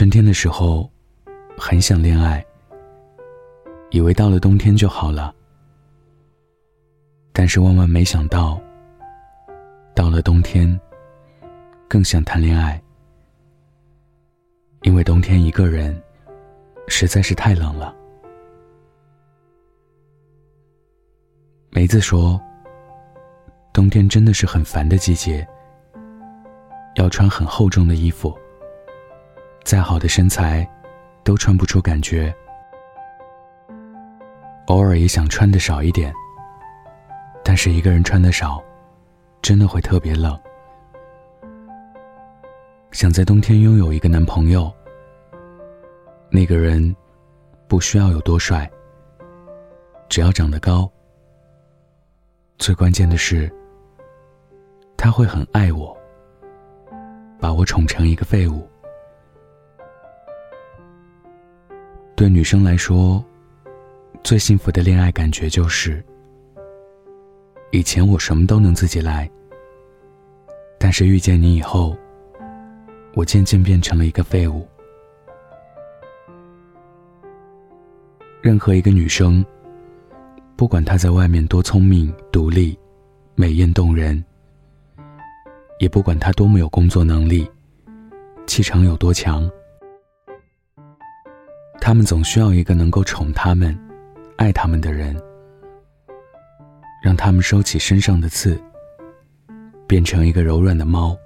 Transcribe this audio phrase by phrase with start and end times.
[0.00, 0.90] 春天的时候，
[1.58, 2.42] 很想恋爱，
[3.90, 5.30] 以为到了冬天就好了。
[7.34, 8.58] 但是万万没想到，
[9.94, 10.80] 到了冬天，
[11.86, 12.82] 更想谈恋爱，
[14.84, 15.94] 因为冬天一个人
[16.88, 17.94] 实在是太冷了。
[21.68, 22.40] 梅子说
[23.70, 25.46] ：“冬天真的是很烦的季节，
[26.96, 28.34] 要穿很厚重的衣服，
[29.64, 30.68] 再好的身材
[31.22, 32.34] 都穿不出感觉，
[34.66, 36.12] 偶尔也想穿的少一点。”
[37.42, 38.62] 但是一个人穿的少，
[39.42, 40.38] 真的会特别冷。
[42.92, 44.70] 想在冬天拥有一个男朋友，
[46.30, 46.94] 那个人
[47.66, 48.70] 不需要有多帅，
[50.08, 50.88] 只要长得高。
[52.58, 53.50] 最关键的是，
[54.96, 55.96] 他会很爱我，
[57.40, 58.68] 把我宠成一个废物。
[62.20, 63.24] 对女生来说，
[64.22, 66.04] 最幸福的恋爱感觉就是。
[67.70, 69.26] 以前我什么都能自己来，
[70.78, 71.96] 但是遇见你以后，
[73.14, 74.68] 我渐渐变成了一个废物。
[78.42, 79.42] 任何一个女生，
[80.56, 82.78] 不管她在外面多聪明、独立、
[83.34, 84.22] 美艳动人，
[85.78, 87.50] 也不管她多么有工作能力、
[88.46, 89.50] 气场有多强，
[91.80, 93.76] 他们总需要一个能够宠他们、
[94.36, 95.20] 爱他们的人。
[97.02, 98.60] 让他们收起身上的刺，
[99.86, 101.16] 变成一个柔软的猫。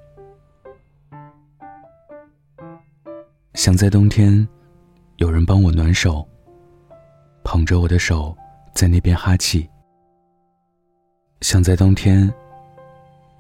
[3.55, 4.47] 想在冬天，
[5.17, 6.25] 有人帮我暖手，
[7.43, 8.37] 捧着我的手
[8.73, 9.69] 在那边哈气。
[11.41, 12.33] 想在冬天，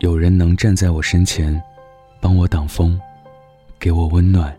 [0.00, 1.62] 有人能站在我身前，
[2.20, 3.00] 帮我挡风，
[3.78, 4.52] 给我温暖。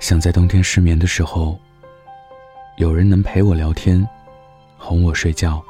[0.00, 1.58] 想在冬天失眠的时候，
[2.78, 4.04] 有人能陪我聊天。
[4.78, 5.62] 哄我睡觉，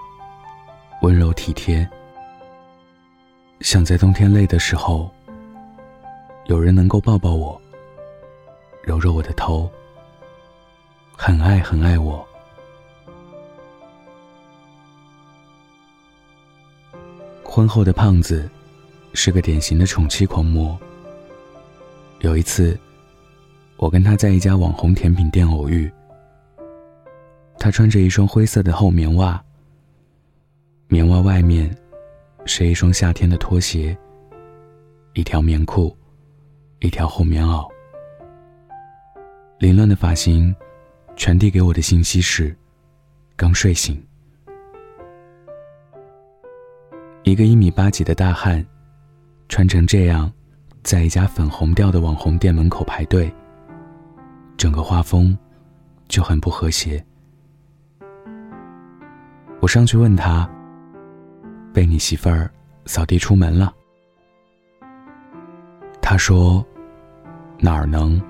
[1.03, 1.87] 温柔体贴。
[3.61, 5.11] 想在冬天累的时候，
[6.47, 7.61] 有人能够抱抱我，
[8.85, 9.69] 揉揉我的头，
[11.17, 12.25] 很爱很爱我。
[17.43, 18.49] 婚后的胖子
[19.13, 20.79] 是个典型的宠妻狂魔。
[22.21, 22.79] 有一次，
[23.81, 25.91] 我跟他在一家网红甜品店偶遇。
[27.59, 29.43] 他穿着一双灰色的厚棉袜，
[30.89, 31.75] 棉袜外面
[32.45, 33.97] 是一双夏天的拖鞋，
[35.15, 35.97] 一条棉裤，
[36.81, 37.67] 一条厚棉袄。
[39.59, 40.55] 凌乱的发型
[41.17, 42.55] 传递给我的信息是：
[43.35, 43.99] 刚睡醒。
[47.23, 48.63] 一个一米八几的大汉，
[49.49, 50.31] 穿成这样，
[50.83, 53.33] 在一家粉红调的网红店门口排队，
[54.61, 55.35] 整个画风
[56.07, 57.03] 就很不和谐。
[59.59, 60.47] 我上去问他
[61.73, 62.51] ：“被你媳妇儿
[62.85, 63.73] 扫地出门了？”
[66.03, 66.63] 他说
[67.59, 68.21] ：“哪儿能？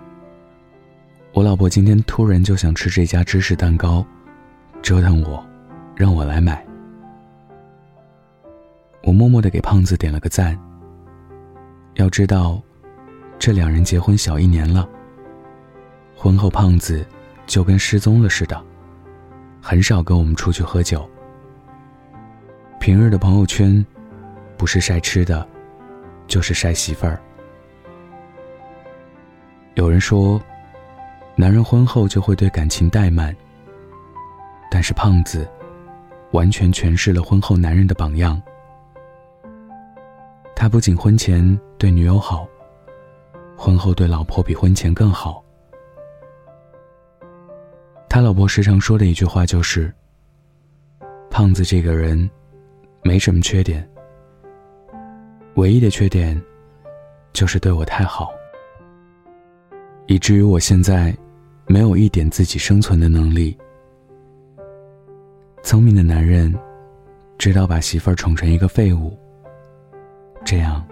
[1.34, 4.06] 我老婆今天突然就想吃这家芝士蛋糕，
[4.82, 5.44] 折腾我，
[5.96, 6.64] 让我来买。”
[9.02, 10.56] 我默默的给胖子点了个赞。
[11.94, 12.62] 要知道，
[13.36, 14.88] 这两人结婚小一年了。
[16.22, 17.02] 婚后胖子
[17.46, 18.62] 就跟失踪了似的，
[19.58, 21.08] 很少跟我们出去喝酒。
[22.78, 23.82] 平日的朋友圈，
[24.58, 25.48] 不是晒吃的，
[26.26, 27.18] 就是晒媳妇儿。
[29.76, 30.38] 有人说，
[31.36, 33.34] 男人婚后就会对感情怠慢。
[34.70, 35.48] 但是胖子，
[36.32, 38.38] 完全诠释了婚后男人的榜样。
[40.54, 42.46] 他不仅婚前对女友好，
[43.56, 45.42] 婚后对老婆比婚前更好。
[48.10, 49.90] 他老婆时常说的一句话就是
[51.30, 52.28] ：“胖子这个人。”
[53.02, 53.88] 没什么缺点，
[55.54, 56.38] 唯一的缺点，
[57.32, 58.30] 就是对我太好，
[60.06, 61.16] 以至于我现在
[61.66, 63.56] 没有一点自己生存的能力。
[65.62, 66.54] 聪明的男人，
[67.38, 69.18] 知道把媳妇儿宠成一个废物，
[70.44, 70.86] 这样，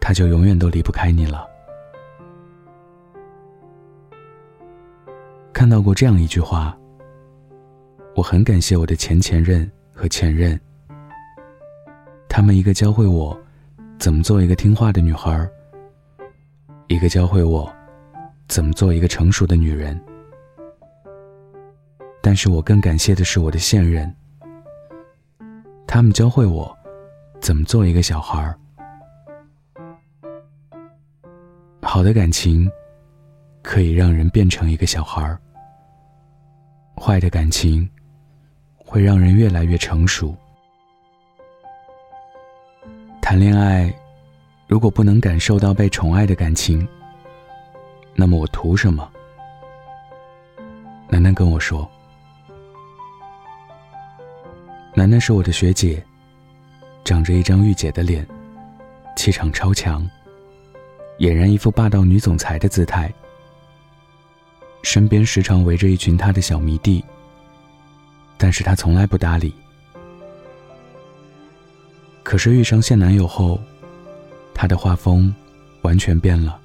[0.00, 1.46] 他就永远都离不开你了。
[5.60, 6.74] 看到过这样一句话，
[8.16, 10.58] 我很感谢我的前前任和前任。
[12.30, 13.38] 他们一个教会我
[13.98, 15.46] 怎么做一个听话的女孩，
[16.88, 17.70] 一个教会我
[18.48, 20.00] 怎么做一个成熟的女人。
[22.22, 24.10] 但是我更感谢的是我的现任，
[25.86, 26.74] 他们教会我
[27.38, 28.56] 怎么做一个小孩。
[31.82, 32.66] 好的感情
[33.60, 35.38] 可以让人变成一个小孩，
[37.02, 37.88] 坏的感情
[38.76, 40.36] 会让人越来越成熟。
[43.22, 43.90] 谈恋爱，
[44.68, 46.86] 如果不能感受到被宠爱的感情，
[48.14, 49.10] 那么我图什么？
[51.08, 51.90] 楠楠跟我说。
[54.94, 56.04] 楠楠是我的学姐，
[57.02, 58.26] 长着一张御姐的脸，
[59.16, 60.06] 气场超强，
[61.18, 63.10] 俨然一副霸道女总裁的姿态。
[64.82, 67.04] 身边时常围着一群她的小迷弟，
[68.38, 69.52] 但是她从来不搭理。
[72.22, 73.60] 可是遇上现男友后，
[74.54, 75.34] 她的画风
[75.82, 76.58] 完全变了。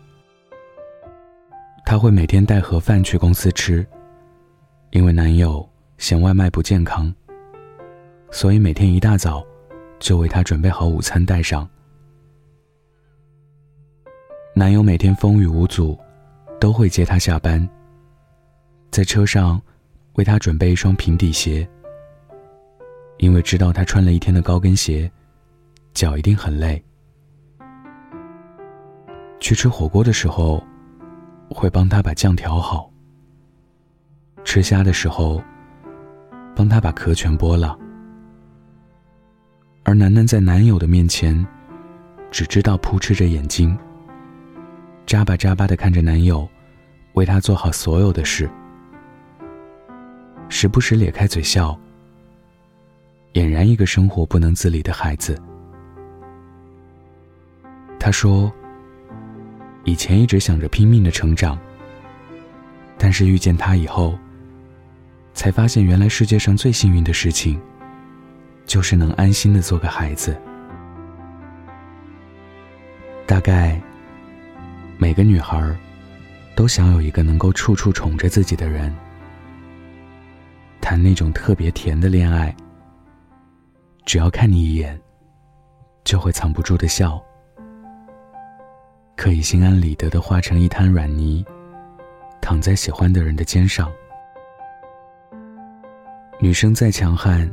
[1.86, 3.86] 她会每天带盒饭去公司吃，
[4.92, 5.68] 因为男友
[5.98, 7.14] 嫌外卖不健康。
[8.32, 9.46] 所以每天一大早，
[10.00, 11.68] 就为她准备好午餐带上。
[14.54, 15.98] 男友每天风雨无阻，
[16.60, 17.68] 都会接她下班。
[18.95, 19.62] 在车上，
[20.13, 21.68] 为她准备一双平底鞋，
[23.18, 25.12] 因为知道她穿了一天的高跟鞋，
[25.94, 26.81] 脚一定很累。
[29.42, 30.65] 去吃火锅的时候，
[31.50, 32.89] 会帮她把酱调好。
[34.45, 35.44] 吃虾的时候，
[36.56, 37.77] 帮她把壳全剥了。
[39.83, 41.45] 而楠楠在男友的面前，
[42.31, 43.77] 只知道扑哧着眼睛，
[45.06, 46.47] 眨巴眨巴的看着男友，
[47.15, 48.50] 为他做好所有的事，
[50.57, 51.78] 时不时咧开嘴笑，
[53.34, 55.38] 俨然一个生活不能自理的孩子。
[58.00, 58.50] 她说
[59.84, 61.60] ：“以前一直想着拼命的成长，
[62.98, 64.18] 但是遇见他以后，
[65.34, 67.60] 才发现原来世界上最幸运的事情。”
[68.66, 70.40] 就是能安心的做个孩子。
[73.25, 73.80] 大概
[74.98, 75.78] 每个女孩
[76.56, 78.96] 都想有一个能够处处宠着自己的人，
[80.86, 82.56] 谈那种特别甜的恋爱。
[84.06, 85.02] 只要看你一眼，
[86.04, 87.20] 就会藏不住的笑，
[89.18, 91.44] 可以心安理得的化成一滩软泥，
[92.40, 93.92] 躺在喜欢的人的肩上。
[96.40, 97.52] 女生再强悍。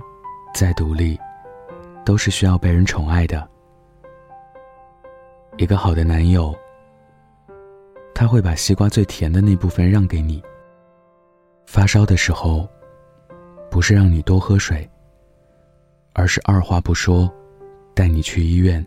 [0.55, 1.19] 再独立，
[2.05, 3.49] 都是需要被人宠爱的。
[5.57, 6.55] 一个好的男友，
[8.15, 10.43] 他会把西瓜最甜的那部分让给你。
[11.65, 12.69] 发烧的时候，
[13.73, 14.87] 不是让你多喝水，
[16.13, 17.33] 而是二话不说，
[17.95, 18.87] 带你去医院。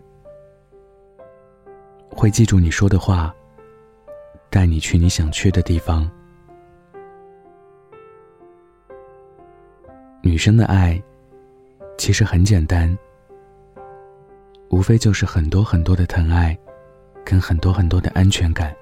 [2.08, 3.34] 会记住你说的话，
[4.48, 6.08] 带你去你想去的地方。
[10.22, 11.02] 女生的爱。
[11.98, 12.96] 其实很简单，
[14.68, 16.56] 无非就是很多很多的疼爱，
[17.24, 18.72] 跟很多很多的安全感。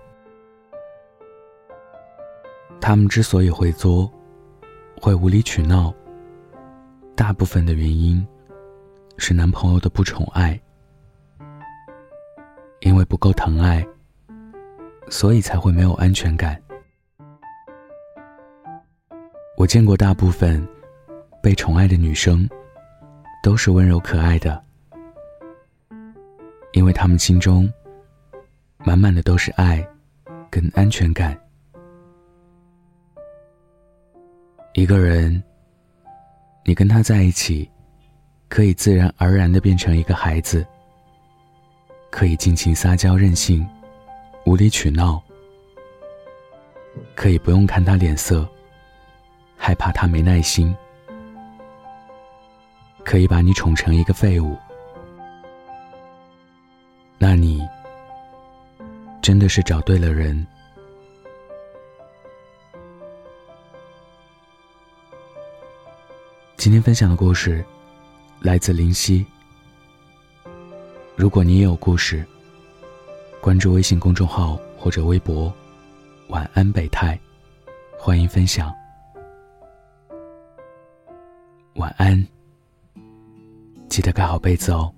[2.81, 4.13] 他们之所以会作，
[5.01, 5.93] 会无理取闹，
[7.15, 8.27] 大部分的原因
[9.19, 10.61] 是男朋友的不宠爱，
[12.81, 13.87] 因为不够疼爱，
[15.09, 16.61] 所以才会没有安全感。
[19.57, 20.67] 我见过大部分
[21.43, 22.49] 被宠爱的女生。
[23.45, 24.65] 都是温柔可爱的，
[26.73, 27.71] 因为他们心中
[28.79, 29.87] 满满的都是爱
[30.49, 31.39] 跟安全感。
[34.75, 35.41] 一个人，
[36.65, 37.71] 你跟他在一起，
[38.49, 40.67] 可以自然而然的变成一个孩子，
[42.11, 43.65] 可以尽情撒娇任性，
[44.45, 45.23] 无理取闹，
[47.15, 48.49] 可以不用看他脸色，
[49.57, 50.75] 害怕他没耐心。
[53.05, 54.57] 可以把你宠成一个废物，
[57.17, 57.63] 那你
[59.23, 60.45] 真的是找对了人。
[66.65, 67.63] 今天分享的故事
[68.41, 69.23] 来自林夕。
[71.15, 72.25] 如果你也有故事，
[73.39, 75.53] 关注微信公众号或者微博
[76.29, 77.21] “晚安北泰”，
[78.01, 78.73] 欢迎分享。
[81.75, 82.27] 晚安。
[83.91, 84.91] 记得盖好被子哦。